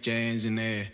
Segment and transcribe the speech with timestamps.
[0.00, 0.86] change in there.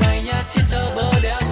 [0.00, 0.62] 知影ฉั
[0.96, 1.49] 无聊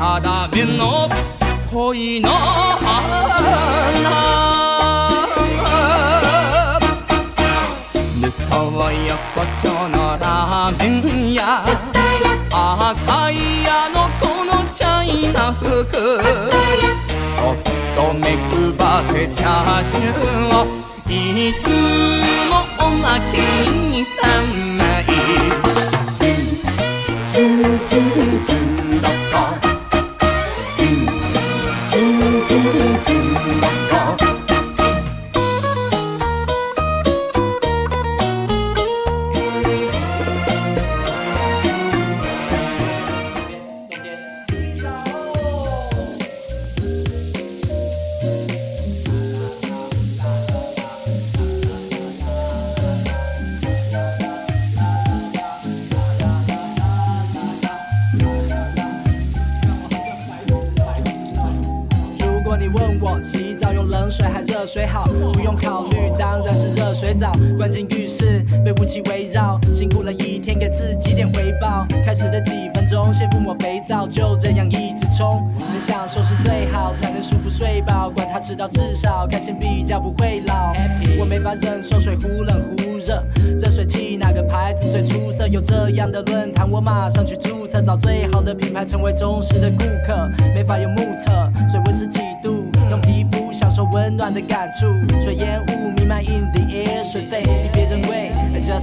[0.00, 0.82] じ定めの
[1.70, 2.88] 恋の花
[8.16, 9.12] 向こう横
[9.62, 11.40] 丁のラーメン屋
[12.50, 13.36] 赤い
[13.68, 15.68] あの子のチャイナ服。
[17.36, 17.54] そっ
[17.94, 20.66] と目くばせチャーシューを。
[21.10, 21.68] いつ
[22.48, 22.52] も
[22.86, 23.36] おまけ
[23.68, 25.04] に3枚。
[26.14, 26.34] ズン
[27.30, 28.08] ズンズン
[28.42, 29.69] ズンどこ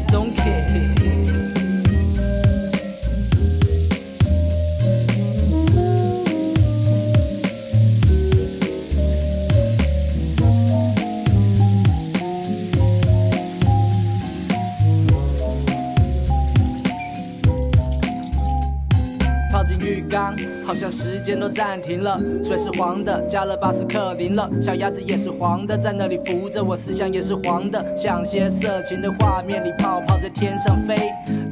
[0.08, 0.97] don't care。
[21.28, 22.18] 时间都暂停了。
[22.42, 24.50] 水是黄的，加了巴斯克林了。
[24.63, 30.96] 小鸭子也是黄的，在那里浮着，我思想也是黄的，像些色情的画面里，泡泡在天上飞，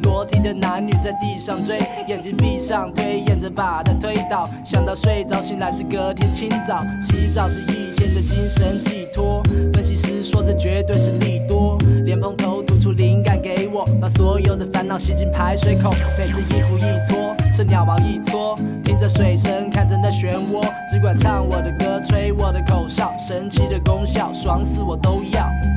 [0.04, 9.44] 裸体的男女在地上追，眼睛闭上，推演着把它推倒，想到睡着，醒来是隔天清早，洗澡是一天的精神寄托。
[9.74, 17.36] 分析师说这绝对是利多，莲蓬头吐出灵感给我，把所有的烦恼吸进排水口，每次衣服一脱。
[17.56, 25.75] 是鸟毛一撮，听着水声，看着那漩涡，只管唱我的歌，吹我的口哨，神奇的功效，爽死我都要。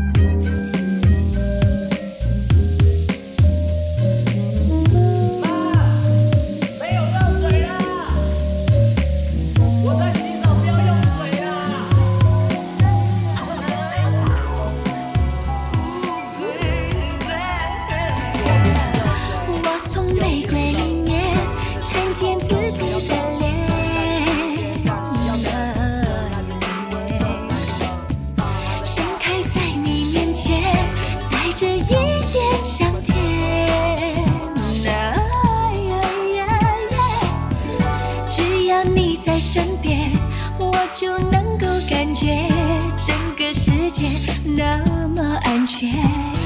[39.51, 40.13] 身边，
[40.59, 42.47] 我就能够感觉
[43.07, 44.11] 整个世界
[44.45, 46.38] 那么安全。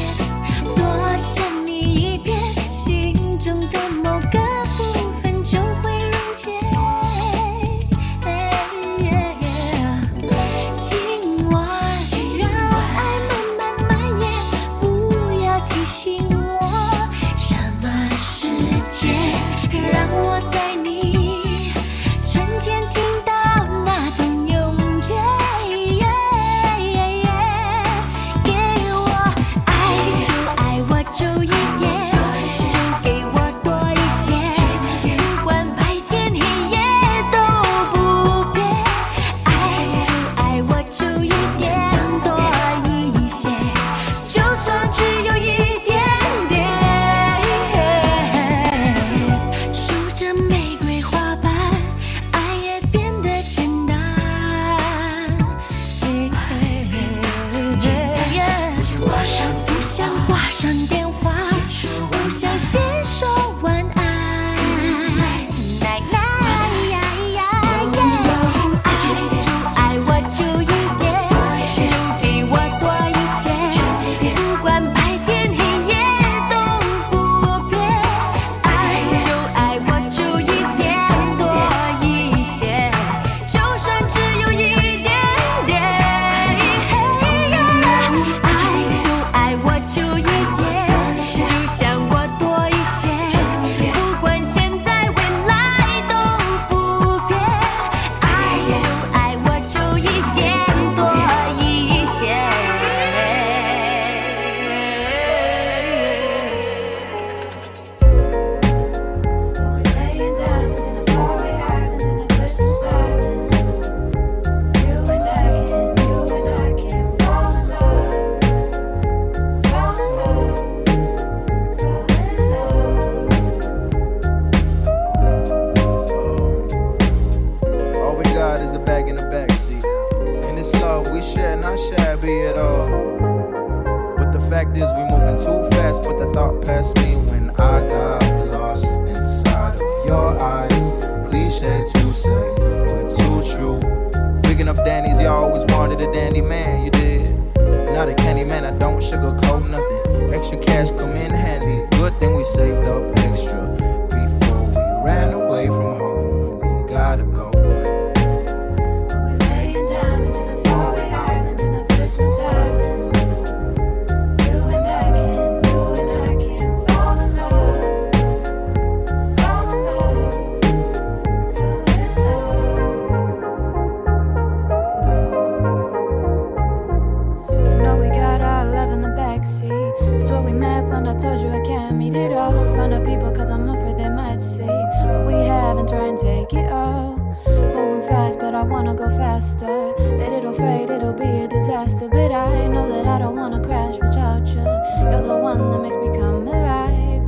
[189.33, 189.95] faster.
[190.21, 192.07] Let it all fade, it'll be a disaster.
[192.09, 194.69] But I know that I don't wanna crash without you.
[195.11, 197.23] You're the one that makes me come alive.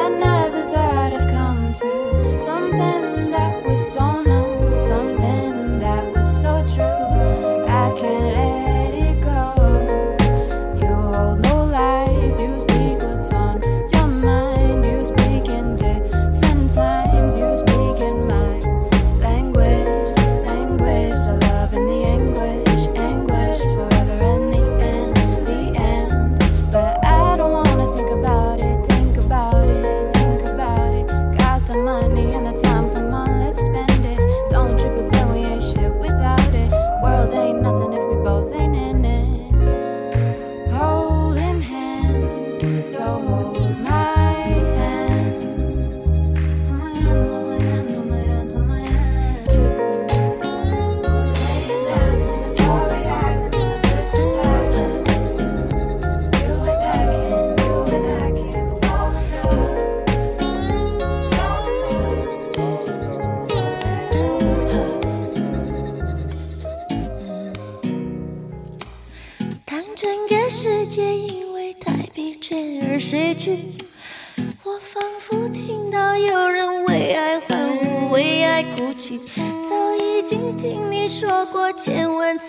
[0.00, 4.17] I never thought I'd come to something that was so.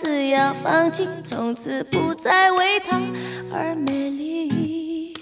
[0.02, 2.98] 只要放弃，从此不再为他
[3.52, 5.14] 而美丽。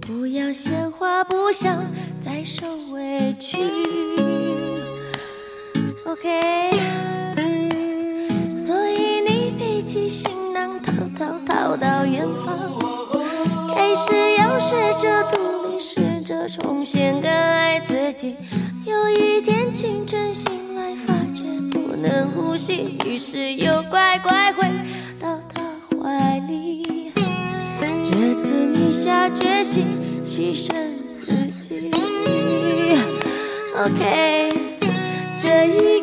[0.00, 1.84] 不要鲜花，不想
[2.18, 3.58] 再受委屈。
[6.06, 6.70] ok，
[8.50, 12.56] 所以你背起行囊，逃、逃、逃到远方。
[13.74, 18.34] 开始要学着独立，试着重新更爱自己。
[18.86, 20.59] 有一天，清晨醒。
[21.90, 24.62] 不能呼吸于是又乖乖回
[25.18, 25.60] 到他
[26.00, 27.12] 怀里
[28.00, 29.84] 这次你下决心
[30.24, 30.72] 牺牲
[31.12, 31.26] 自
[31.58, 31.90] 己。
[33.76, 34.48] Ok
[35.36, 35.99] 这一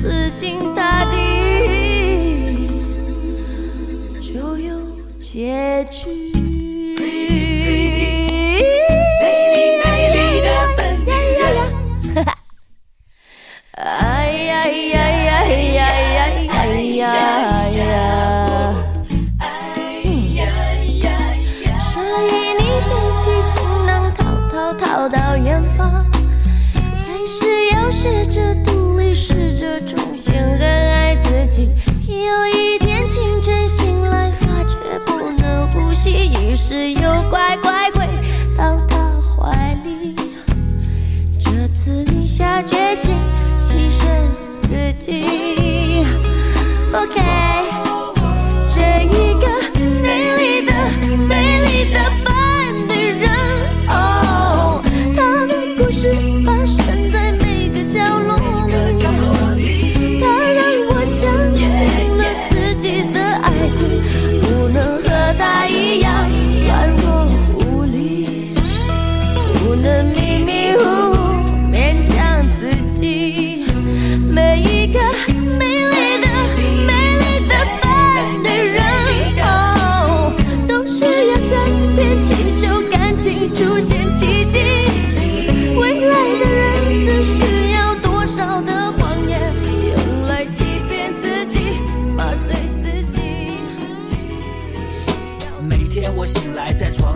[0.00, 1.19] 死心塌地。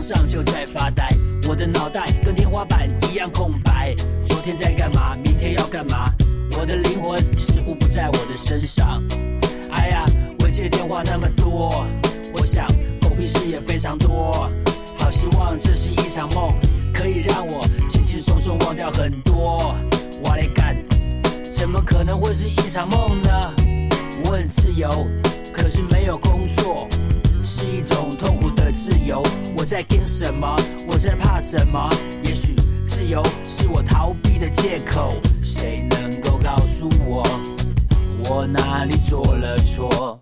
[0.04, 1.08] 上就在发呆，
[1.48, 3.96] 我的脑袋跟天花板一样空白。
[4.26, 5.16] 昨天在干嘛？
[5.24, 6.12] 明天要干嘛？
[6.58, 9.02] 我的灵魂似乎不在我的身上。
[9.70, 10.04] 哎呀，
[10.40, 11.86] 未接电话那么多，
[12.36, 12.66] 我想
[13.00, 14.52] 狗屁事也非常多。
[14.98, 16.52] 好希望这是一场梦，
[16.92, 19.74] 可以让我轻轻松松忘掉很多。
[20.22, 20.76] 我来干，
[21.50, 23.30] 怎么可能会是一场梦呢？
[24.22, 24.90] 我很自由，
[25.50, 26.86] 可是没有工作，
[27.42, 29.22] 是一种痛苦的自由。
[29.56, 30.56] 我在惊什么？
[30.90, 31.88] 我在怕什么？
[32.24, 35.14] 也许自由是我逃避的借口。
[35.42, 37.24] 谁能够告诉我，
[38.28, 40.20] 我哪里做了错？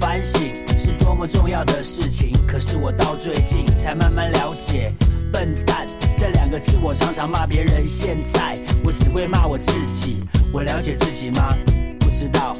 [0.00, 1.26] 反省是多么？
[1.26, 4.92] 重要的事情，可是我到最近才慢慢了解，
[5.32, 7.86] 笨蛋这两个字，我常常骂别人。
[7.86, 10.22] 现在我只会骂我自己。
[10.52, 11.56] 我了解自己吗？
[12.00, 12.56] 不知道。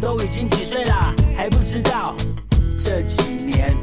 [0.00, 2.14] 都已经几岁啦，还不知道？
[2.78, 3.76] 这几年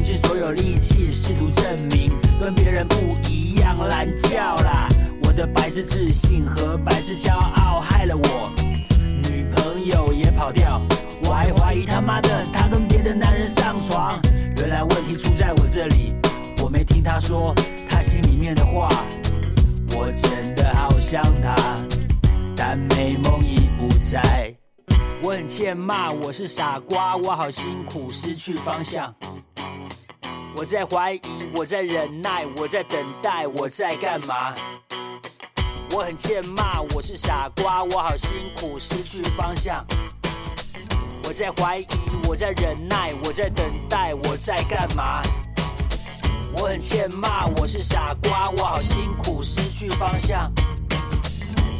[0.00, 2.10] 用尽所有力气试图证明
[2.40, 4.88] 跟别人不一样，懒觉啦！
[5.24, 8.50] 我的白痴自信和白痴骄傲害了我，
[9.28, 10.80] 女朋友也跑掉，
[11.24, 14.18] 我还怀疑他妈的她跟别的男人上床。
[14.56, 16.14] 原来问题出在我这里，
[16.62, 17.54] 我没听她说
[17.86, 18.88] 她心里面的话，
[19.90, 21.54] 我真的好想她，
[22.56, 24.50] 但美梦已不在。
[25.22, 29.14] 我很欠骂，我是傻瓜，我好辛苦，失去方向。
[30.60, 31.20] 我在怀疑，
[31.56, 34.54] 我在忍耐，我在等待，我在干嘛？
[35.90, 39.82] 我很欠骂，我是傻瓜，我好辛苦，失去方向。
[41.24, 41.86] 我在怀疑，
[42.28, 45.22] 我在忍耐，我在等待，我在干嘛？
[46.58, 50.52] 我很欠骂，我是傻瓜，我好辛苦，失去方向。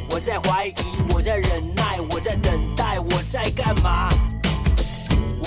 [0.08, 0.74] 我在怀疑，
[1.12, 4.08] 我在忍耐，我在等待，我在干嘛？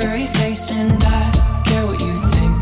[0.00, 1.32] Blurry Face and I
[1.66, 2.58] care what you think.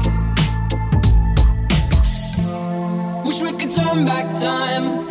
[3.26, 5.04] Wish we could turn back time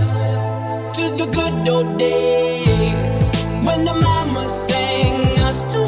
[0.94, 3.30] to the good old days
[3.64, 5.88] when the mama sang us to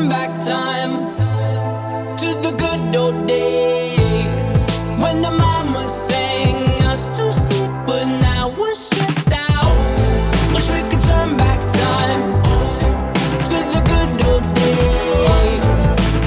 [0.00, 4.64] turn back time to the good old days
[4.98, 10.54] when the mama sang us to sleep, but now we're stressed out.
[10.54, 12.22] Wish we could turn back time
[13.50, 15.78] to the good old days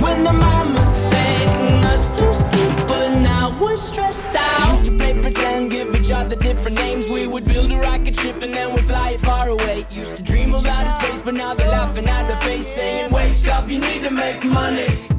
[0.03, 4.79] when the mama sang us to sleep, but now we're stressed out.
[4.79, 7.07] Used to play pretend, give each other different names.
[7.09, 9.87] We would build a rocket ship and then we'd fly it far away.
[9.89, 10.32] Used to
[11.23, 15.12] but now they're laughing at the face, saying, Wake up, you need to make money.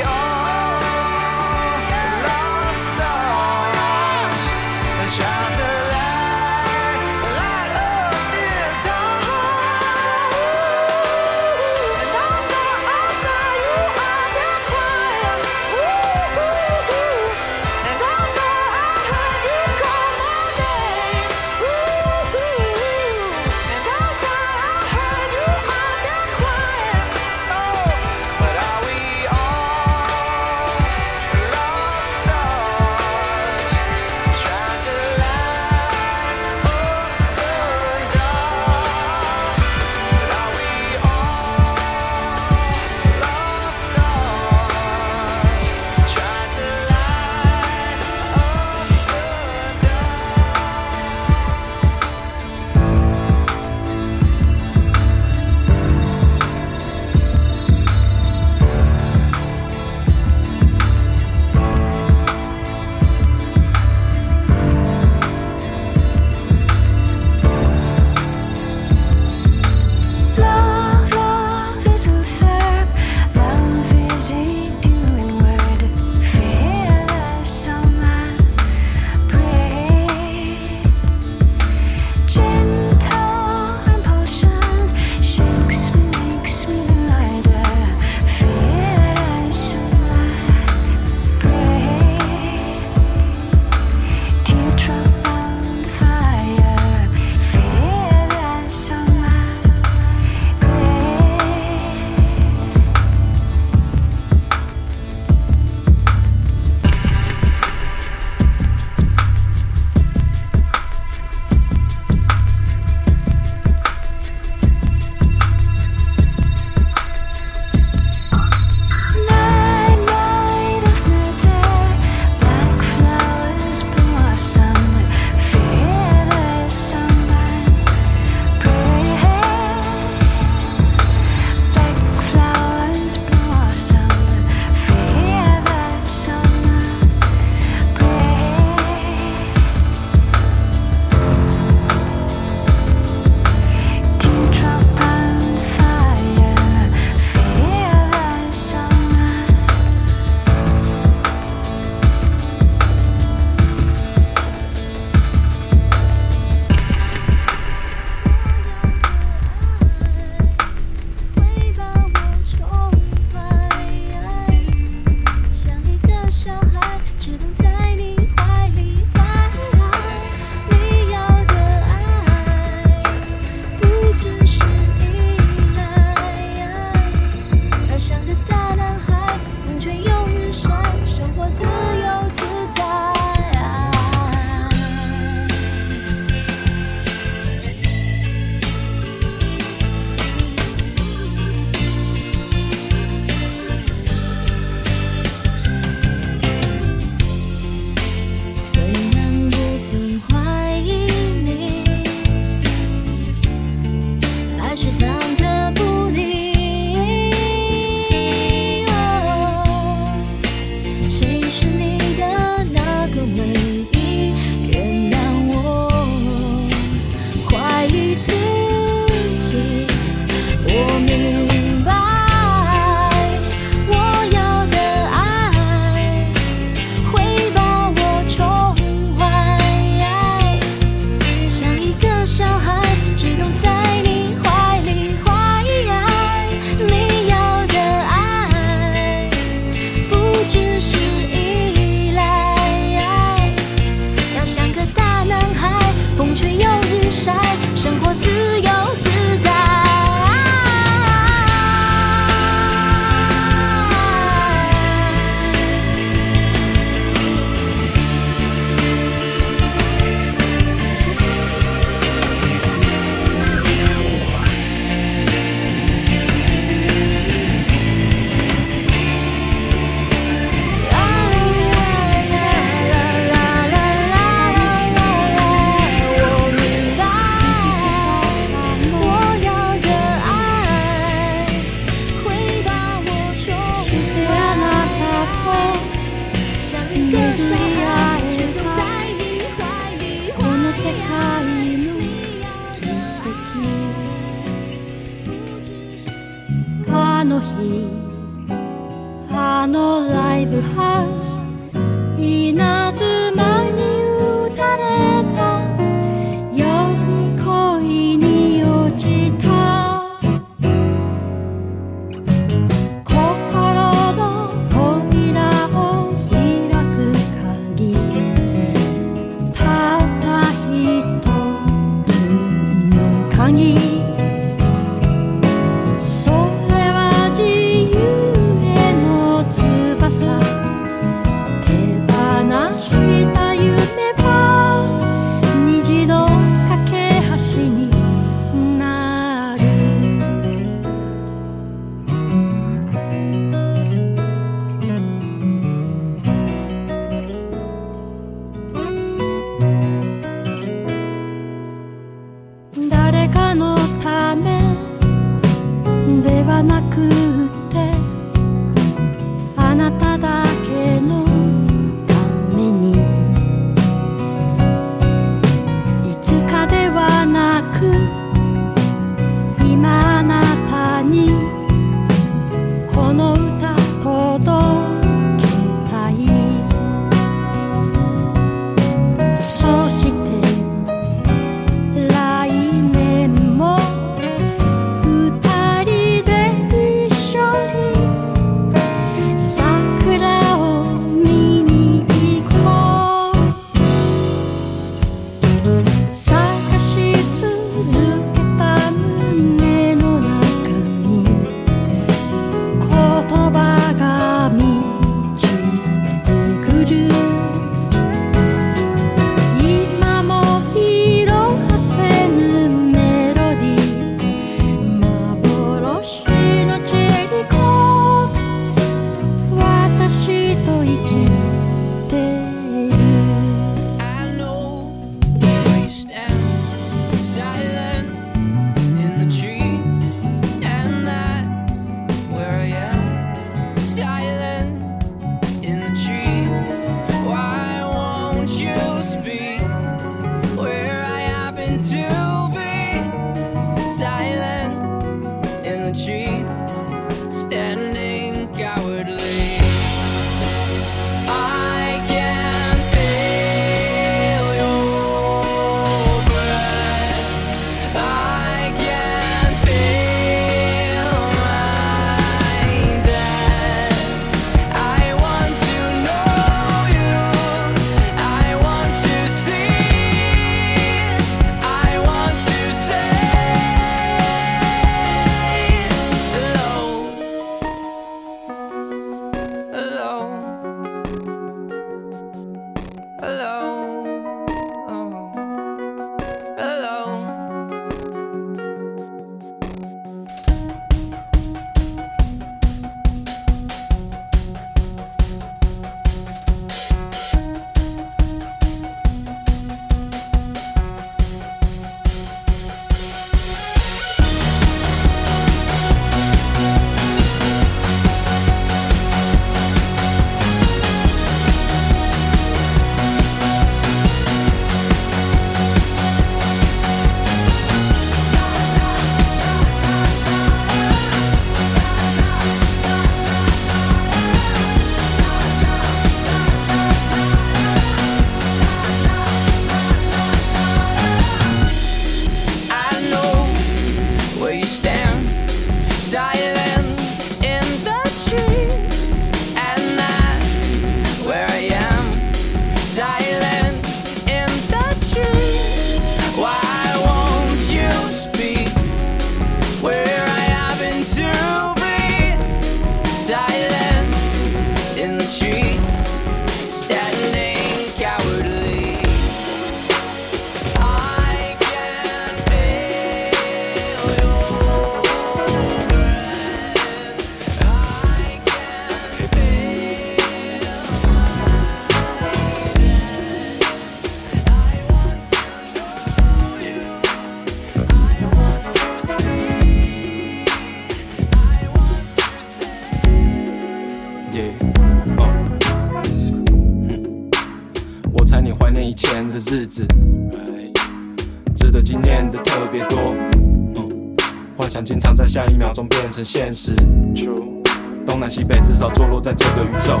[595.30, 596.74] 下一秒钟变成现实。
[597.14, 597.62] True，
[598.04, 600.00] 东南西北至少坐落在这个宇宙。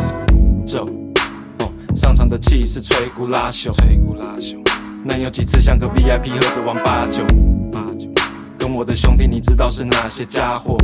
[0.66, 0.90] 宙，
[1.60, 3.70] 哦，上场的气势摧枯拉朽。
[3.70, 4.58] 摧枯拉朽。
[5.04, 7.22] 能有几次像个 VIP 喝着王八酒？
[7.70, 8.08] 八九，
[8.58, 10.76] 跟我的兄弟，你知道是哪些家伙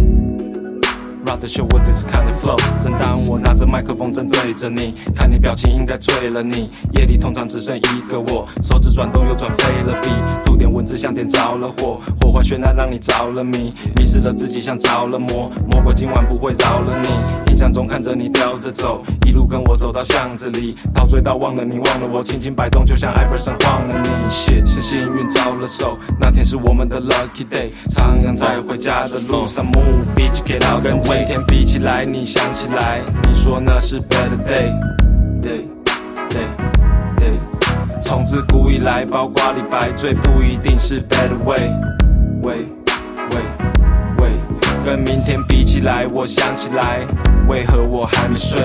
[1.39, 2.57] The show with this kind of flow。
[2.83, 6.71] 正当我拿着麦克风正对着你，看你表情应该醉了你。
[6.93, 10.09] 夜里通常只剩一个我，手指转动又转飞了笔，
[10.45, 17.09] 吐点文字像点着了火，火花绚烂让你着了迷，迷失了自己像着了魔，魔鬼今晚不会饶了你。
[17.53, 24.09] 印象中看着你叼着走，一路跟我走到巷子里，陶醉到忘了你忘了我，轻轻摆动就像艾弗森晃了你。
[24.31, 31.26] 谢谢幸运招了手，那天是我们的 lucky day，徜徉在回家的路上，move bitch get out the way。
[31.27, 35.67] 天比起来，你想起来，你说那是 better day，day
[36.31, 36.47] day
[37.19, 37.37] day。
[38.01, 42.65] 从自古以来，包括李白，最不一定是 better way，way
[43.31, 43.43] way
[44.19, 44.31] way。
[44.85, 47.01] 跟明天比起来，我想起来，
[47.49, 48.61] 为何我还没睡？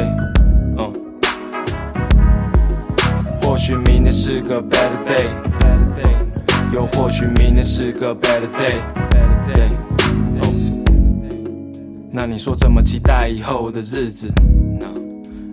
[0.77, 0.93] 嗯，
[3.41, 6.13] 或许明天是个 better day，better day。
[6.71, 9.90] 又或许明天是个 better day，better day。
[12.13, 14.29] 那你说怎么期待以后的日子？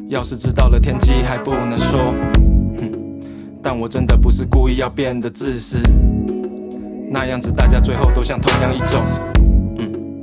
[0.08, 2.00] 要是知道了天机还不能说，
[2.78, 2.90] 哼，
[3.62, 5.80] 但我真的不是故意要变得自私，
[7.10, 9.02] 那样子大家最后都像同样一种，
[9.78, 10.18] 嗯，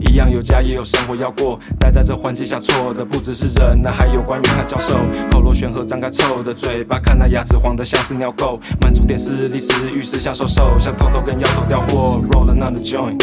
[0.00, 4.96] 一样有家也有生活要过，待在这环境下错的不只是人，那还有官员和教授，
[5.30, 13.22] 口若悬河张开臭的嘴巴，看那牙齿黄的像是尿垢，满足点私利私欲是享受受，想偷偷跟摇头调货，roll another joint，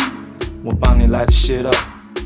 [0.63, 1.75] 我帮你来的 shit up。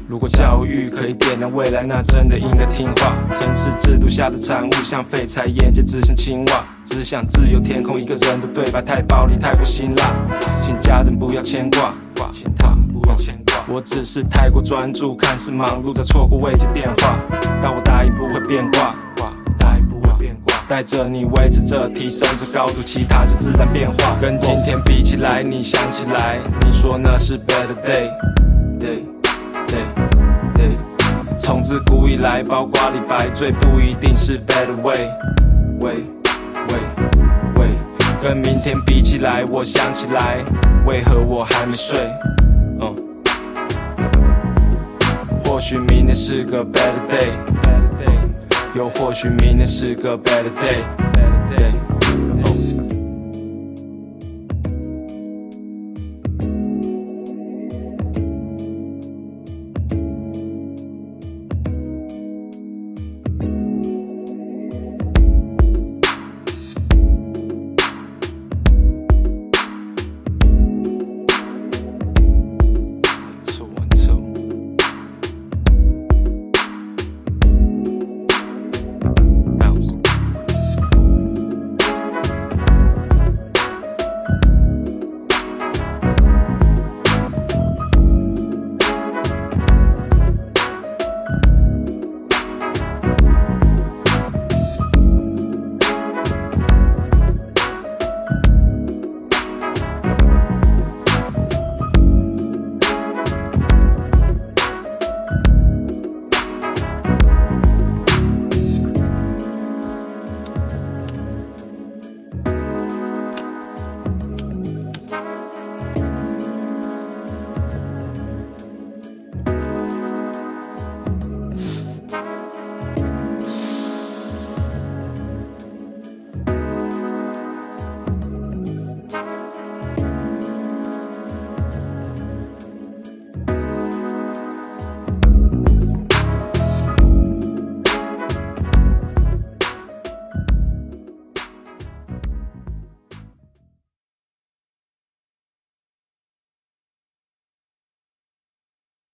[0.07, 3.15] 如果教育可以点亮未来，那真的应该听话。
[3.33, 6.63] 城市制度下的产物像废柴，眼界只剩青蛙。
[6.83, 10.13] 只想自由天空，一个人的对白太暴力，太不辛辣。
[10.61, 11.91] 请家人不要牵挂，
[12.31, 13.55] 请他不要牵挂。
[13.67, 17.17] 我只是太过专注，看似忙碌着错过未接电话。
[17.59, 18.93] 但我答应不会变卦，
[19.57, 20.55] 答应不会变卦。
[20.67, 24.15] 带着你维持着，提升着高度，其他就自然变化。
[24.21, 29.14] 跟今天比起来，你想起来，你说那是 better day，day。
[31.37, 36.03] 从自古以来，包括李白，最不一定是 better way，way
[36.67, 36.79] way
[37.55, 37.69] way。
[38.21, 40.43] 跟明天比起来，我想起来，
[40.87, 41.99] 为何我还没睡？
[42.81, 42.95] 嗯，
[45.43, 48.11] 或许明天是个 better day，better day。
[48.73, 50.83] 又或许明天是个 better day。